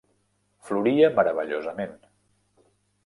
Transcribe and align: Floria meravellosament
Floria 0.69 1.11
meravellosament 1.19 1.95